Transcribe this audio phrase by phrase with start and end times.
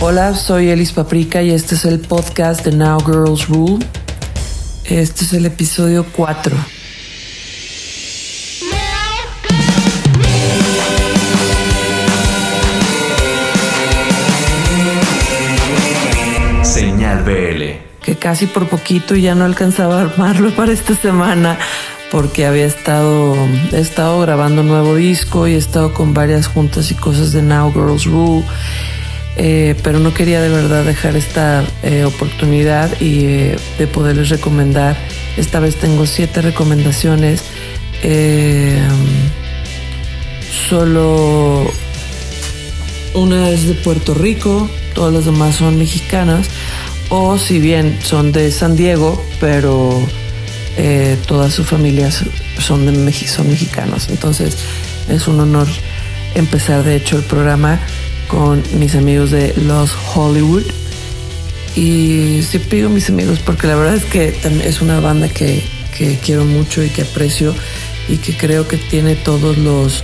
[0.00, 3.84] Hola, soy Elis Paprika y este es el podcast de Now Girls Rule.
[4.84, 6.56] Este es el episodio 4.
[16.62, 18.04] Señal BL.
[18.04, 21.58] Que casi por poquito ya no alcanzaba a armarlo para esta semana
[22.12, 23.34] porque había estado,
[23.72, 27.42] he estado grabando un nuevo disco y he estado con varias juntas y cosas de
[27.42, 28.44] Now Girls Rule
[29.40, 34.96] eh, pero no quería de verdad dejar esta eh, oportunidad y eh, de poderles recomendar.
[35.36, 37.42] Esta vez tengo siete recomendaciones.
[40.68, 41.70] solo
[43.14, 46.48] una es de Puerto Rico, todas las demás son mexicanas.
[47.08, 50.02] O si bien son de San Diego, pero
[51.26, 52.24] todas sus familias
[52.58, 54.08] son, de, son mexicanos.
[54.10, 54.58] Entonces
[55.08, 55.68] es un honor
[56.34, 57.80] empezar de hecho el programa
[58.28, 60.64] con mis amigos de Los Hollywood.
[61.74, 65.62] Y sí pido mis amigos porque la verdad es que es una banda que,
[66.24, 67.54] quiero mucho y que aprecio
[68.08, 70.02] y que creo que tiene todos los,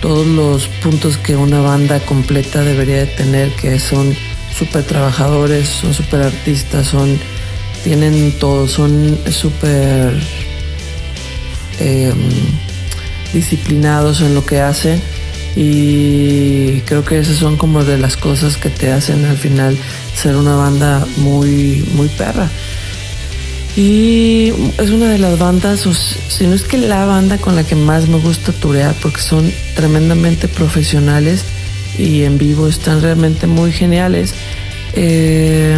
[0.00, 4.14] todos los puntos que una banda completa debería de tener, que son
[4.56, 7.18] súper trabajadores, son súper artistas, son,
[7.82, 10.14] tienen todo, son súper
[11.80, 12.14] em,
[13.32, 15.02] disciplinados en lo que hacen
[15.56, 19.76] y creo que esas son como de las cosas que te hacen al final
[20.14, 22.50] ser una banda muy, muy perra.
[23.76, 25.88] Y es una de las bandas,
[26.28, 29.52] si no es que la banda con la que más me gusta turear, porque son
[29.74, 31.44] tremendamente profesionales
[31.98, 34.34] y en vivo están realmente muy geniales.
[34.94, 35.76] Eh,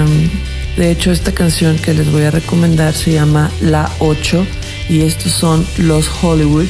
[0.76, 4.46] de hecho, esta canción que les voy a recomendar se llama La 8
[4.90, 6.66] y estos son los Hollywood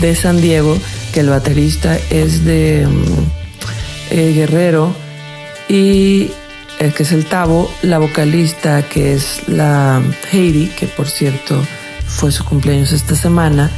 [0.00, 0.78] de San Diego
[1.20, 4.94] el baterista es de mm, eh, Guerrero
[5.68, 6.30] y
[6.78, 10.00] el que es el Tavo, la vocalista que es la
[10.32, 11.60] Heidi, que por cierto
[12.06, 13.70] fue su cumpleaños esta semana.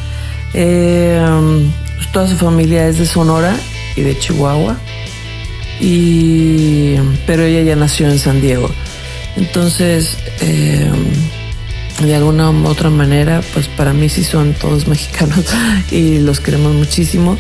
[0.53, 1.21] Eh,
[2.13, 3.55] toda su familia es de Sonora
[3.97, 4.77] y de Chihuahua,
[5.81, 6.97] y,
[7.27, 8.71] pero ella ya nació en San Diego.
[9.37, 10.91] Entonces, eh,
[12.01, 15.45] de alguna u otra manera, pues para mí sí son todos mexicanos
[15.91, 17.37] y los queremos muchísimo.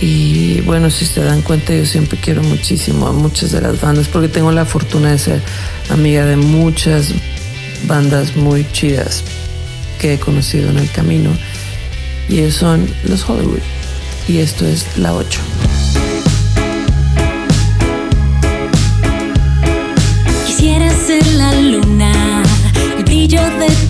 [0.00, 4.08] Y bueno, si se dan cuenta, yo siempre quiero muchísimo a muchas de las bandas
[4.08, 5.40] porque tengo la fortuna de ser
[5.90, 7.12] amiga de muchas
[7.86, 9.22] bandas muy chidas
[10.00, 11.30] que he conocido en el camino.
[12.28, 13.60] Y ellos son los Hollywood.
[14.28, 15.40] Y esto es la 8.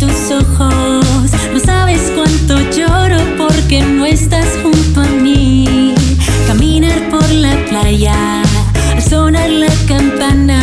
[0.02, 1.30] Tus ojos.
[1.52, 5.94] No sabes cuánto lloro porque no estás junto a mí.
[6.48, 8.42] Caminar por la playa,
[8.90, 10.61] al sonar la campana.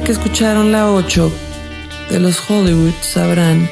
[0.00, 1.32] Que escucharon la 8
[2.10, 3.70] de los Hollywood sabrán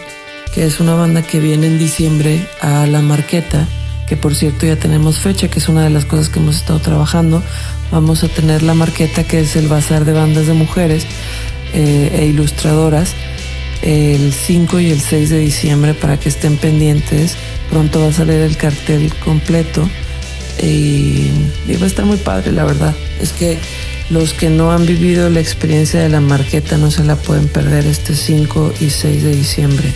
[0.55, 3.67] que es una banda que viene en diciembre a La Marqueta,
[4.07, 6.79] que por cierto ya tenemos fecha, que es una de las cosas que hemos estado
[6.79, 7.43] trabajando.
[7.91, 11.07] Vamos a tener La Marqueta, que es el bazar de bandas de mujeres
[11.75, 13.15] eh, e ilustradoras,
[13.83, 17.37] el 5 y el 6 de diciembre para que estén pendientes.
[17.69, 19.89] Pronto va a salir el cartel completo
[20.63, 21.31] y,
[21.67, 22.95] y va a estar muy padre, la verdad.
[23.21, 23.59] Es que
[24.11, 27.87] los que no han vivido la experiencia de la marqueta no se la pueden perder
[27.87, 29.89] este 5 y 6 de diciembre.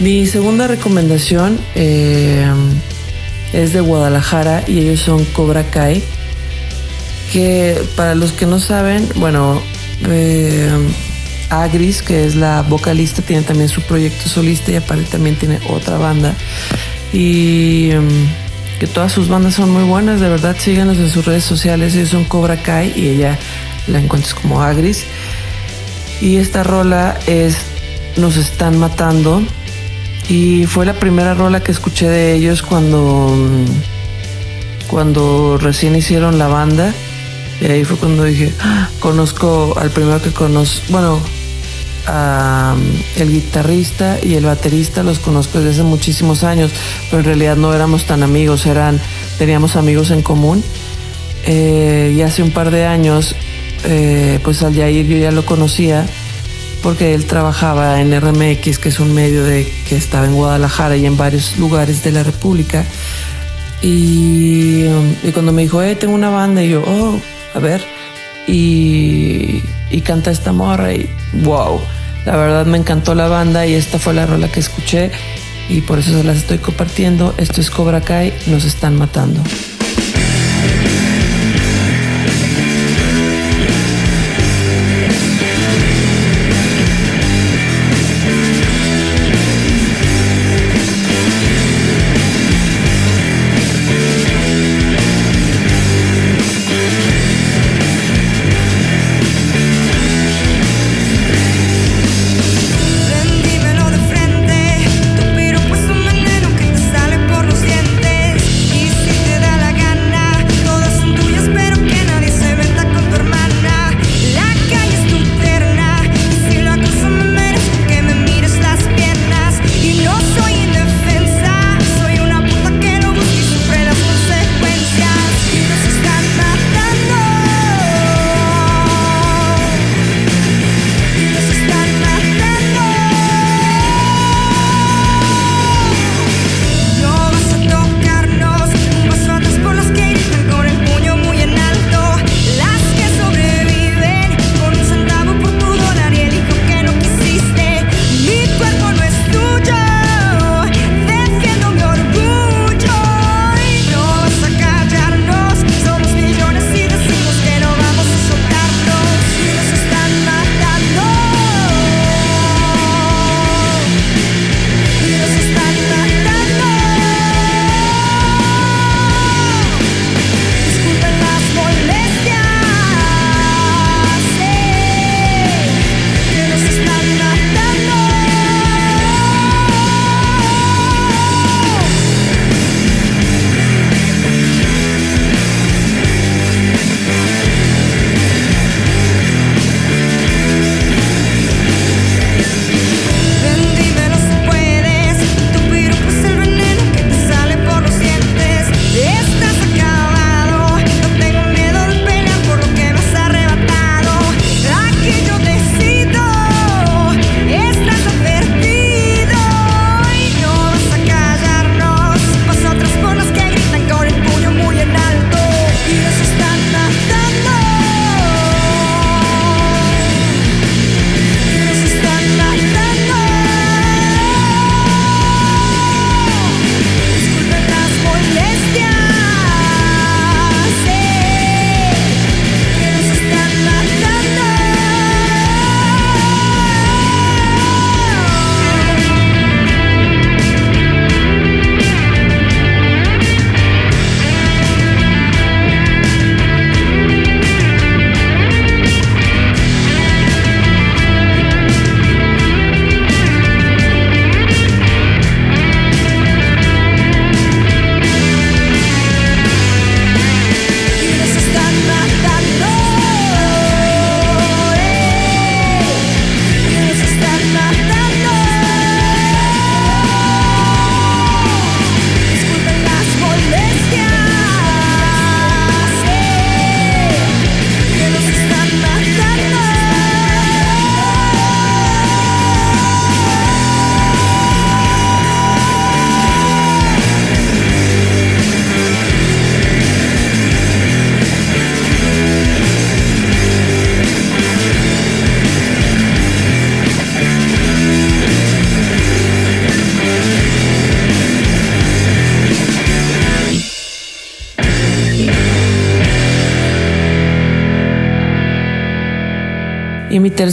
[0.00, 2.44] Mi segunda recomendación eh,
[3.52, 6.02] es de Guadalajara y ellos son Cobra Kai.
[7.32, 9.60] Que para los que no saben, bueno,
[10.08, 10.70] eh,
[11.50, 15.98] Agris, que es la vocalista, tiene también su proyecto solista y aparte también tiene otra
[15.98, 16.34] banda.
[17.12, 18.08] Y em,
[18.78, 22.10] que todas sus bandas son muy buenas, de verdad, síganos en sus redes sociales, ellos
[22.10, 23.38] son Cobra Kai y ella
[23.86, 25.04] la encuentras como Agris.
[26.20, 27.56] Y esta rola es
[28.16, 29.42] Nos están matando.
[30.28, 33.36] Y fue la primera rola que escuché de ellos cuando,
[34.88, 36.94] cuando recién hicieron la banda.
[37.60, 41.20] Y ahí fue cuando dije, "Ah, conozco al primero que conozco, bueno,
[42.06, 42.76] a,
[43.16, 46.70] el guitarrista y el baterista los conozco desde hace muchísimos años,
[47.10, 49.00] pero en realidad no éramos tan amigos, eran,
[49.38, 50.62] teníamos amigos en común.
[51.46, 53.34] Eh, y hace un par de años,
[53.84, 56.06] eh, pues al Yair yo ya lo conocía
[56.84, 61.06] porque él trabajaba en RMX, que es un medio de, que estaba en Guadalajara y
[61.06, 62.84] en varios lugares de la República.
[63.80, 67.18] Y, um, y cuando me dijo, eh, tengo una banda, y yo, oh,
[67.54, 67.82] a ver.
[68.46, 69.62] Y,
[70.04, 71.08] canta esta morra y
[71.44, 71.80] wow,
[72.26, 75.10] la verdad me encantó la banda y esta fue la rola que escuché
[75.70, 77.34] y por eso se las estoy compartiendo.
[77.38, 79.40] Esto es Cobra Kai, nos están matando.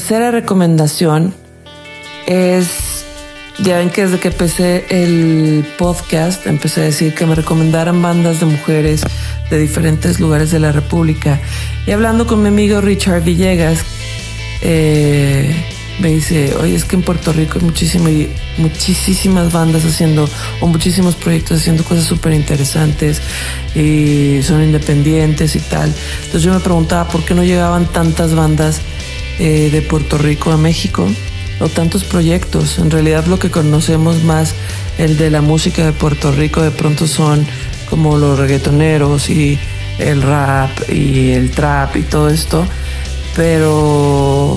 [0.02, 1.32] Tercera recomendación
[2.26, 3.06] es,
[3.60, 8.40] ya ven que desde que empecé el podcast, empecé a decir que me recomendaran bandas
[8.40, 9.04] de mujeres
[9.52, 11.40] de diferentes lugares de la República.
[11.86, 13.84] Y hablando con mi amigo Richard Villegas,
[14.64, 15.54] eh,
[16.00, 18.12] me dice, oye, es que en Puerto Rico hay muchísimas,
[18.58, 20.28] muchísimas bandas haciendo,
[20.62, 23.22] o muchísimos proyectos haciendo cosas súper interesantes
[23.76, 25.94] y son independientes y tal.
[26.26, 28.82] Entonces yo me preguntaba por qué no llegaban tantas bandas
[29.44, 31.08] eh, de Puerto Rico a México
[31.60, 32.78] o tantos proyectos.
[32.78, 34.54] En realidad lo que conocemos más,
[35.00, 37.44] el de la música de Puerto Rico, de pronto son
[37.90, 39.58] como los reggaetoneros y
[39.98, 42.68] el rap y el trap y todo esto,
[43.36, 44.56] pero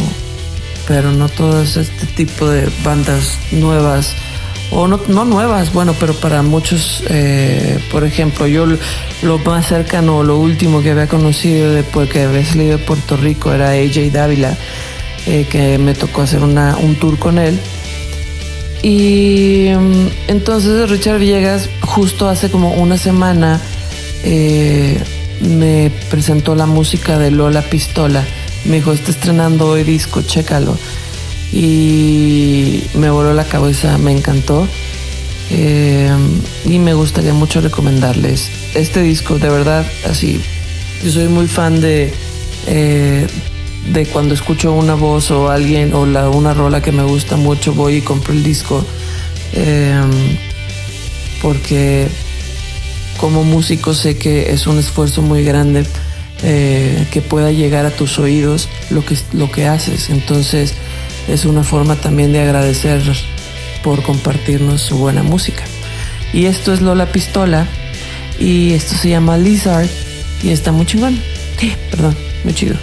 [0.87, 4.15] pero no todo este tipo de bandas nuevas
[4.75, 8.67] o no, no nuevas, bueno, pero para muchos, eh, por ejemplo, yo
[9.23, 13.53] lo más cercano, lo último que había conocido después que había salido de Puerto Rico
[13.53, 14.57] era AJ Dávila,
[15.27, 17.59] eh, que me tocó hacer una, un tour con él.
[18.83, 23.61] Y mm, entonces Richard Villegas justo hace como una semana
[24.25, 25.01] eh,
[25.41, 28.23] me presentó la música de Lola Pistola
[28.65, 30.77] me dijo, está estrenando hoy disco, chécalo.
[31.53, 34.67] Y me voló la cabeza, me encantó.
[35.51, 36.11] Eh,
[36.65, 40.41] y me gustaría mucho recomendarles este disco, de verdad, así.
[41.05, 42.13] Yo soy muy fan de,
[42.67, 43.27] eh,
[43.93, 47.75] de cuando escucho una voz o alguien o la, una rola que me gusta mucho,
[47.75, 48.85] voy y compro el disco.
[49.53, 50.03] Eh,
[51.43, 52.09] porque
[53.19, 55.85] como músico sé que es un esfuerzo muy grande
[56.43, 60.11] que pueda llegar a tus oídos lo que, lo que haces.
[60.11, 60.75] Entonces
[61.29, 63.03] es una forma también de agradecer
[63.83, 65.65] por compartirnos su buena música.
[66.33, 67.67] Y esto es Lola Pistola
[68.39, 69.89] y esto se llama Lizard
[70.43, 71.21] y está muy chingón.
[71.91, 72.77] Perdón, muy chido.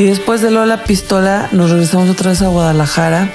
[0.00, 3.30] Y después de Lola Pistola nos regresamos otra vez a Guadalajara,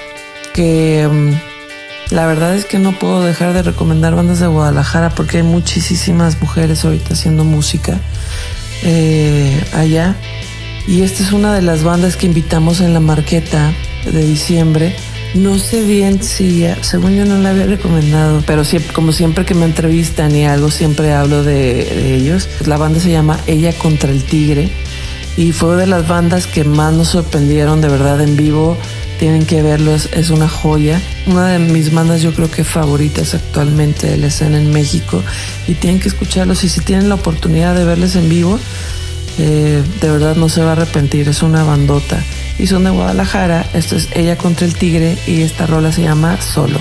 [0.52, 5.38] que mm, la verdad es que no puedo dejar de recomendar bandas de Guadalajara porque
[5.38, 8.00] hay muchísimas mujeres ahorita haciendo música
[8.82, 10.16] eh, allá.
[10.88, 13.72] Y esta es una de las bandas que invitamos en la marqueta
[14.12, 14.96] de diciembre.
[15.36, 19.66] No sé bien si, según yo no la había recomendado, pero como siempre que me
[19.66, 22.50] entrevistan y algo, siempre hablo de ellos.
[22.66, 24.72] La banda se llama Ella contra el Tigre
[25.38, 28.78] y fue de las bandas que más nos sorprendieron de verdad en vivo.
[29.20, 31.02] Tienen que verlo, es, una joya.
[31.28, 35.22] Una de mis bandas yo creo que favoritas actualmente de la escena en México
[35.68, 38.60] y tienen que escucharlos y si tienen la oportunidad de verles en vivo,
[39.38, 42.22] eh, de verdad no se va a arrepentir, es una bandota.
[42.58, 46.40] Y son de Guadalajara, esto es Ella contra el Tigre y esta rola se llama
[46.42, 46.80] Solo.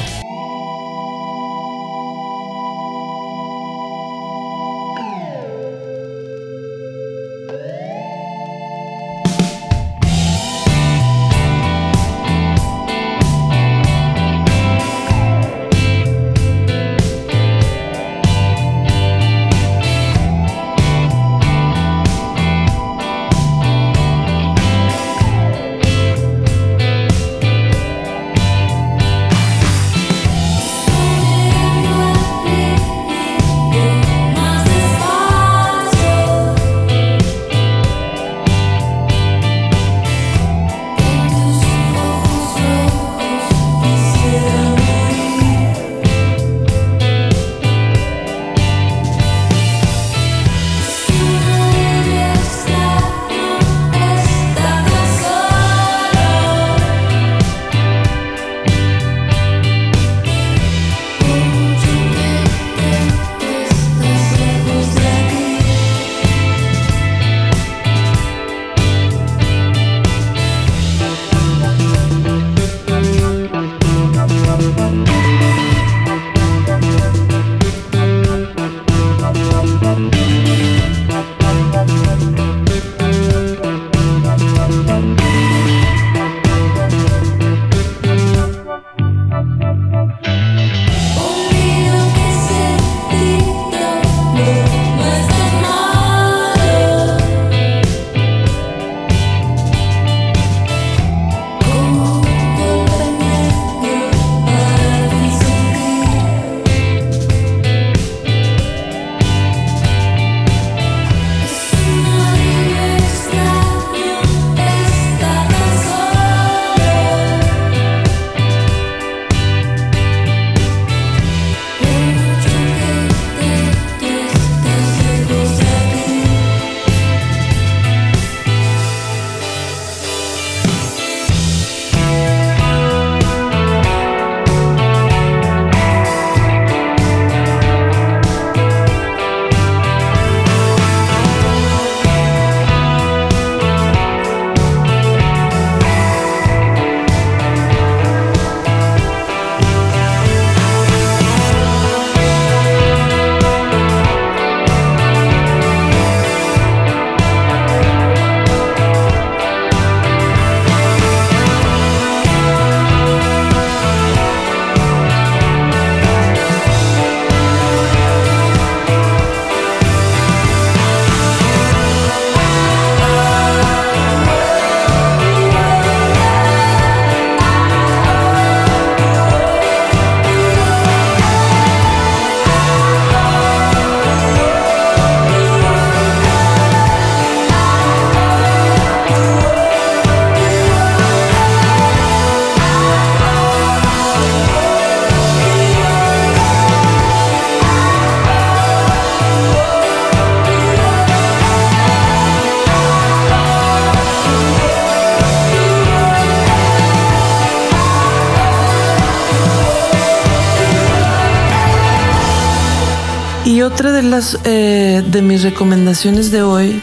[214.44, 216.80] Eh, de mis recomendaciones de hoy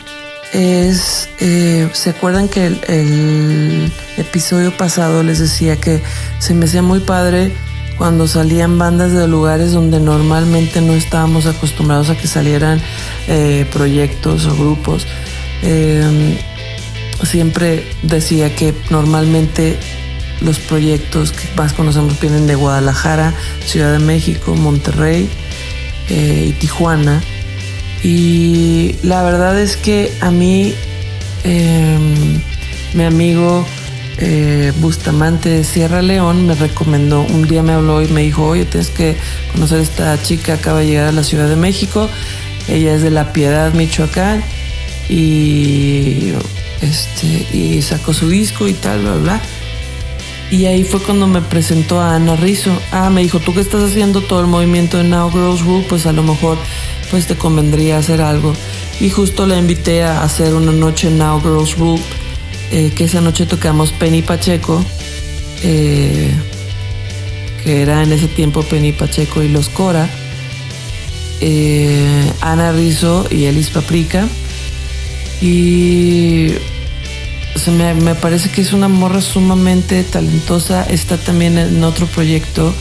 [0.51, 6.01] es, eh, ¿se acuerdan que el, episodio pasado les decía que
[6.39, 7.53] se me hacía muy padre
[7.97, 12.81] cuando salían bandas de lugares donde normalmente no estábamos acostumbrados a que salieran
[13.29, 15.07] eh, proyectos o grupos?
[15.63, 16.37] Eh,
[17.23, 19.79] siempre decía que normalmente
[20.41, 23.33] los proyectos que más conocemos vienen de Guadalajara,
[23.65, 25.29] Ciudad de México, Monterrey
[26.11, 27.21] eh, y Tijuana.
[28.03, 30.73] Y la verdad es que a mí,
[31.45, 31.97] eh,
[32.93, 33.65] mi amigo
[34.17, 38.65] eh, Bustamante de Sierra León me recomendó, un día me habló y me dijo, oye,
[38.65, 39.15] tienes que
[39.53, 42.09] conocer a esta chica, acaba de llegar a la Ciudad de México,
[42.67, 44.43] ella es de La Piedad, Michoacán,
[45.07, 46.33] y,
[46.81, 49.41] este, y sacó su disco y tal, bla, bla.
[50.51, 52.77] Y ahí fue cuando me presentó a Ana Rizzo.
[52.91, 56.05] Ah, me dijo, tú que estás haciendo todo el movimiento de Now Girls Rule, pues
[56.05, 56.57] a lo mejor
[57.09, 58.53] pues te convendría hacer algo.
[58.99, 62.01] Y justo la invité a hacer una noche en Now Girls Rule,
[62.69, 64.83] eh, que esa noche tocamos Penny Pacheco,
[65.63, 66.31] eh,
[67.63, 70.09] que era en ese tiempo Penny Pacheco y los Cora,
[71.39, 74.27] eh, Ana Rizzo y Elis Paprika.
[75.41, 76.55] Y
[77.55, 80.83] se me, me, parece que es una morra sumamente talentosa.
[80.83, 82.73] Está también en otro proyecto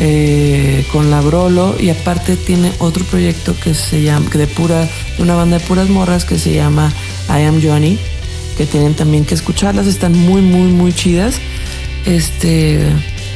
[0.00, 5.34] eh, con la Brolo y aparte tiene otro proyecto que se llama, de pura, una
[5.34, 6.92] banda de puras morras que se llama
[7.28, 7.98] I Am Johnny,
[8.56, 9.86] que tienen también que escucharlas.
[9.86, 11.40] Están muy, muy, muy chidas.
[12.06, 12.80] Este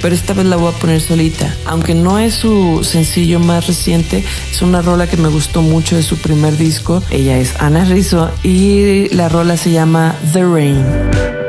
[0.02, 1.54] pero esta vez la voy a poner solita.
[1.64, 6.02] Aunque no es su sencillo más reciente, es una rola que me gustó mucho de
[6.02, 7.02] su primer disco.
[7.10, 11.41] Ella es Ana Rizzo y la rola se llama The Rain.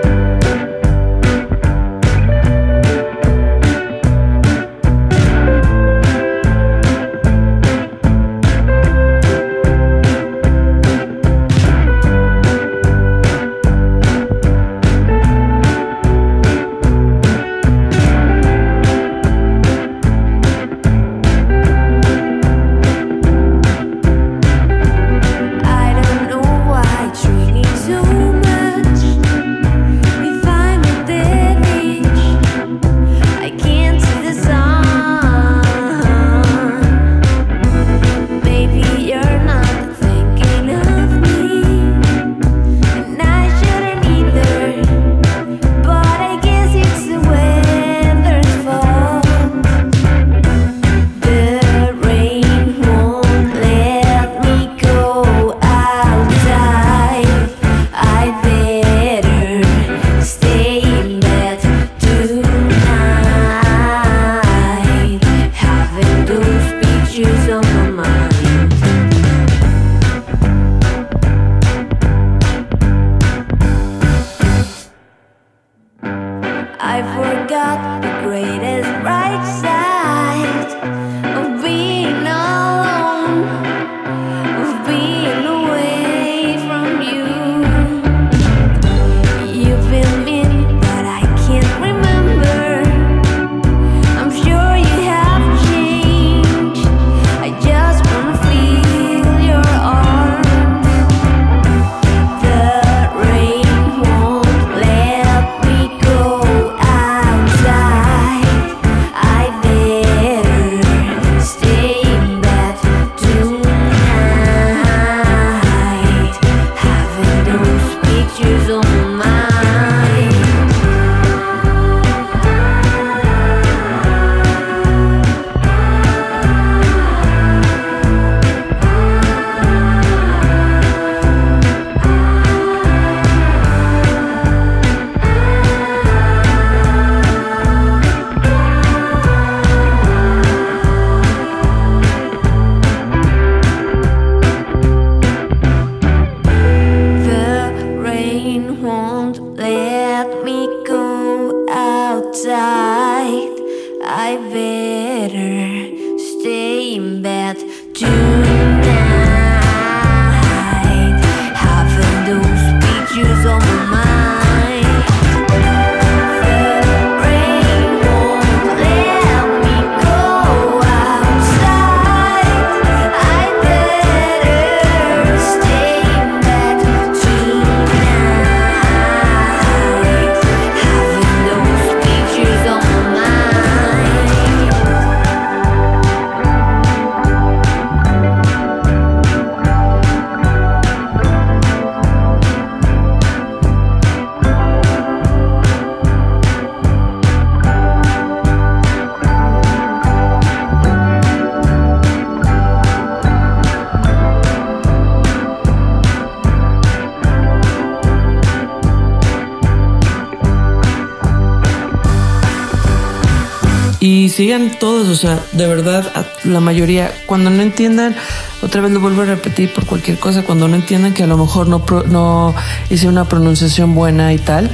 [214.24, 216.10] Y sigan todos, o sea, de verdad,
[216.46, 218.16] la mayoría, cuando no entiendan,
[218.62, 221.38] otra vez lo vuelvo a repetir por cualquier cosa, cuando no entiendan que a lo
[221.38, 222.56] mejor no, no
[222.90, 224.72] hice una pronunciación buena y tal,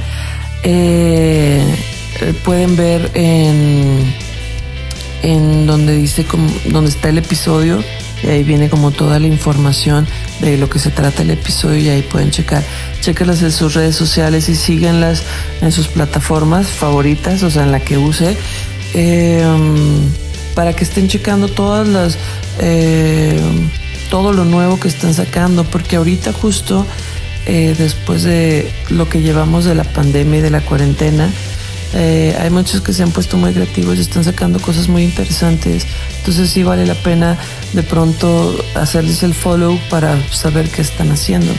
[0.62, 1.64] eh,
[2.44, 4.14] pueden ver en,
[5.24, 7.82] en donde dice, como, donde está el episodio,
[8.22, 10.06] y ahí viene como toda la información
[10.40, 12.62] de lo que se trata el episodio y ahí pueden checar.
[13.00, 15.22] Chequenlas en sus redes sociales y síguenlas
[15.60, 18.36] en sus plataformas favoritas, o sea, en la que use.
[18.94, 20.10] Em,
[20.54, 22.18] para que estén checando todas las
[22.58, 23.68] em,
[24.10, 26.84] todo lo nuevo que están sacando porque ahorita justo
[27.46, 31.30] eh, después de lo que llevamos de la pandemia y de la cuarentena
[31.94, 35.86] eh, hay muchos que se han puesto muy creativos y están sacando cosas muy interesantes.
[36.18, 37.36] Entonces sí vale la pena
[37.72, 41.52] de pronto hacerles el follow para saber qué están haciendo.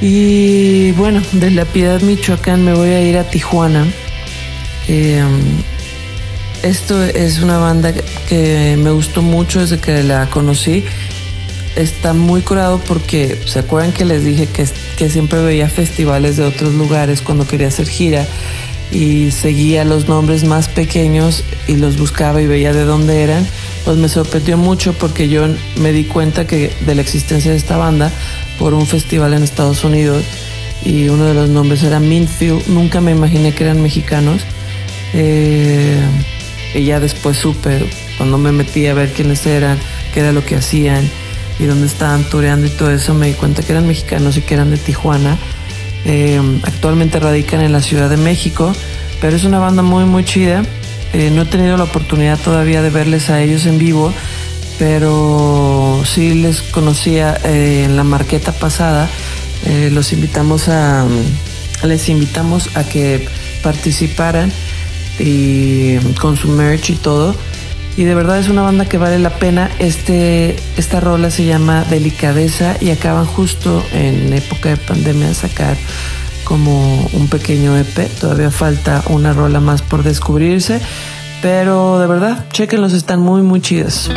[0.00, 3.86] Y bueno de la Piedad Michoacán me voy a ir a Tijuana
[4.88, 5.62] Em,
[6.62, 7.92] esto es una banda
[8.26, 10.82] que me gustó mucho desde que la conocí.
[11.76, 16.74] Está muy curado porque, ¿se acuerdan que les dije que, siempre veía festivales de otros
[16.74, 18.26] lugares cuando quería hacer gira?
[18.90, 23.46] y seguía los nombres más pequeños y los buscaba y veía de dónde eran,
[23.84, 25.46] pues me sorprendió mucho porque yo
[25.76, 28.10] me di cuenta que de la existencia de esta banda
[28.58, 30.24] por un festival en Estados Unidos
[30.86, 34.40] y uno de los nombres era Minfield, nunca me imaginé que eran mexicanos
[35.14, 36.02] eh,
[36.74, 39.78] y ya después supe, cuando me metí a ver quiénes eran,
[40.12, 41.08] qué era lo que hacían
[41.58, 44.54] y dónde estaban tureando y todo eso, me di cuenta que eran mexicanos y que
[44.54, 45.36] eran de Tijuana.
[46.04, 48.72] Eh, actualmente radican en la Ciudad de México,
[49.20, 50.62] pero es una banda muy, muy chida.
[51.12, 54.12] Eh, no he tenido la oportunidad todavía de verles a ellos en vivo,
[54.78, 59.08] pero sí les conocía en la marqueta pasada.
[59.90, 61.04] los invitamos a,
[61.82, 63.26] les invitamos a que
[63.62, 64.52] participaran
[65.18, 67.34] y con su merch y todo.
[67.96, 69.70] Y de verdad es una banda que vale la pena.
[69.80, 75.76] Este, esta rola se llama Delicadeza y acaban justo en época de pandemia de sacar
[76.44, 78.08] como un pequeño EP.
[78.20, 80.80] Todavía falta una rola más por descubrirse.
[81.42, 84.10] Pero de verdad, chequenlos, están muy, muy chidas.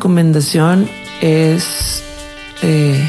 [0.00, 0.88] Recomendación
[1.20, 2.02] es
[2.62, 3.06] eh,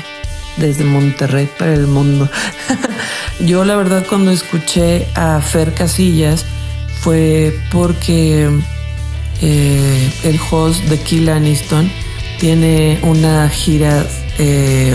[0.58, 2.28] desde Monterrey para el mundo.
[3.40, 6.46] Yo la verdad cuando escuché a Fer Casillas
[7.00, 8.50] fue porque
[9.42, 11.90] eh, el host de Kill Aniston
[12.42, 14.06] tiene una gira
[14.38, 14.94] eh,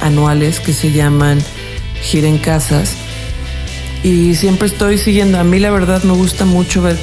[0.00, 1.38] anuales que se llaman
[2.00, 2.94] Gira en Casas
[4.02, 5.38] y siempre estoy siguiendo.
[5.38, 6.96] A mí la verdad me gusta mucho ver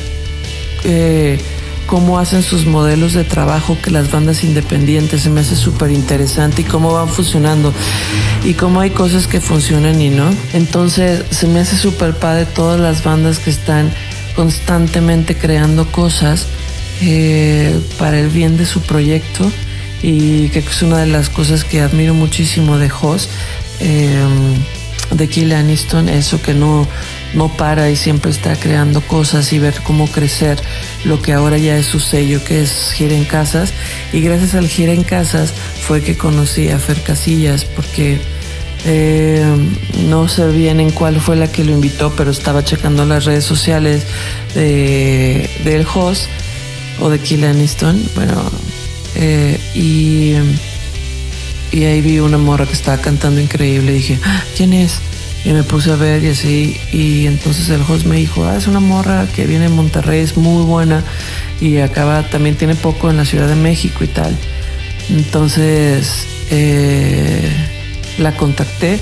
[0.86, 1.40] eh,
[1.94, 6.64] cómo hacen sus modelos de trabajo que las bandas independientes se me hace súper interesante
[6.64, 7.72] y cómo van funcionando
[8.44, 10.28] y cómo hay cosas que funcionan y no.
[10.54, 13.94] Entonces se me hace súper padre todas las bandas que están
[14.36, 16.48] constantemente creando cosas
[17.02, 19.52] eh, para el bien de su proyecto
[20.02, 23.30] y que es una de las cosas que admiro muchísimo de Hoss,
[23.82, 24.18] eh,
[25.12, 26.88] de Kill Aniston, eso que no
[27.34, 30.60] no para y siempre está creando cosas y ver cómo crecer
[31.06, 33.74] lo que ahora ya es su sello, que es Gira en Casas.
[34.12, 38.22] Y gracias al Gira en Casas fue que conocí a Fer Casillas, porque
[38.86, 39.46] eh,
[40.08, 43.46] no sé bien en cuál fue la que lo invitó, pero estaba checando las redes
[43.46, 44.04] sociales
[44.54, 46.28] de, del host
[47.00, 48.02] o de Kill Aniston.
[48.16, 48.44] Bueno,
[49.16, 50.34] eh, y,
[51.76, 53.94] y ahí vi una morra que estaba cantando increíble.
[53.94, 55.00] Y dije, ah, ¿quién es?
[55.46, 56.78] Y me puse a ver y así.
[56.92, 60.38] Y entonces el host me dijo, ah, es una morra que viene de Monterrey, es
[60.38, 61.04] muy buena.
[61.60, 64.36] Y acaba, también tiene poco en la Ciudad de México y tal.
[65.10, 67.52] Entonces eh,
[68.18, 69.00] la contacté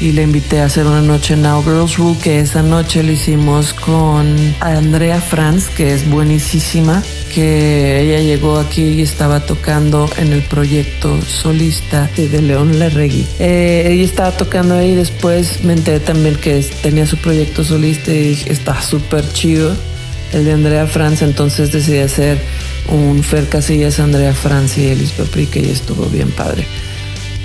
[0.00, 3.12] y le invité a hacer una noche en Now Girls Rule, que esa noche lo
[3.12, 7.02] hicimos con Andrea Franz, que es buenísima,
[7.34, 13.26] que ella llegó aquí y estaba tocando en el proyecto solista de León Larregui.
[13.38, 18.42] Eh, ella estaba tocando ahí, después me enteré también que tenía su proyecto solista y
[18.46, 19.76] está súper chido
[20.32, 22.38] el de Andrea Franz, entonces decidí hacer
[22.88, 26.66] un Fer Casillas, Andrea Franz y Elis Paprika y estuvo bien padre.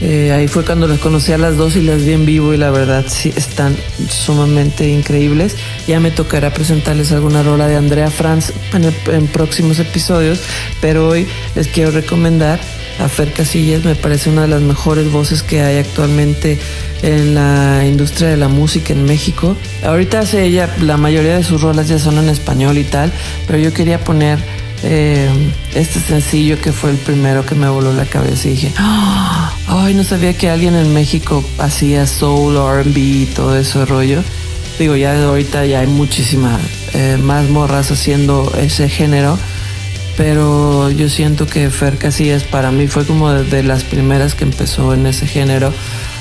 [0.02, 2.58] Eh, ahí fue cuando las conocí a las dos y las vi en vivo y
[2.58, 3.76] la verdad sí están
[4.10, 5.56] sumamente increíbles.
[5.88, 10.40] Ya me tocará presentarles alguna rola de Andrea Franz en, próximos episodios,
[10.82, 12.60] pero hoy les quiero recomendar
[13.00, 16.58] a Fer Casillas, me parece una de las mejores voces que hay actualmente
[17.02, 19.58] en la industria de la música en México.
[19.84, 23.12] Ahorita hace ella, la mayoría de sus rolas ya son en español y tal,
[23.48, 24.40] pero yo quería poner
[24.88, 25.30] eh,
[25.74, 29.52] este sencillo que fue el primero que me voló la cabeza y dije, ¡Ah!
[29.68, 34.24] ay, no sabía que alguien en México hacía soul, RB y todo ese rollo.
[34.78, 36.60] Digo, ya de ahorita ya hay muchísimas
[36.94, 39.40] eh, más morras haciendo ese género,
[40.18, 44.94] pero yo siento que Fer Casillas para mí fue como de las primeras que empezó
[44.94, 45.74] en ese género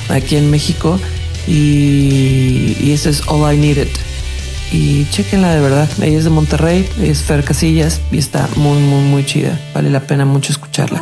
[0.09, 0.98] aquí en México
[1.46, 3.88] y, y ese es All I Needed
[4.74, 5.88] y chequenla de verdad.
[6.02, 9.56] Ella es de Monterrey, es Fer Casillas y está muy, muy, muy chida.
[9.72, 11.00] Vale la pena mucho escucharla.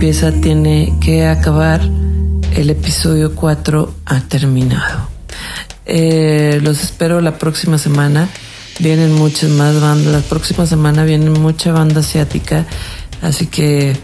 [0.00, 1.82] Empieza tiene que acabar,
[2.56, 5.06] el episodio 4 ha terminado.
[5.84, 8.26] Eh, los espero la próxima semana.
[8.78, 10.10] Vienen muchas más bandas.
[10.10, 12.64] La próxima semana viene mucha banda asiática.
[13.20, 13.94] Así que...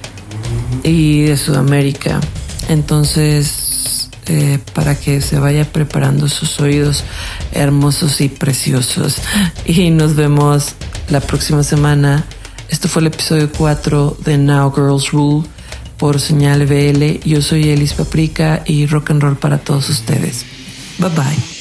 [0.83, 2.21] Y de Sudamérica.
[2.69, 7.05] Entonces, eh, para que se vaya preparando sus oídos
[7.53, 9.17] hermosos y preciosos.
[9.65, 10.75] Y nos vemos
[11.09, 12.27] la próxima semana.
[12.69, 15.56] Esto fue el episodio 4 de Now Girls Rule
[15.99, 17.21] por Señal BL.
[17.29, 20.45] Yo soy Elis Paprika y rock and roll para todos ustedes.
[20.99, 21.56] Bye bye.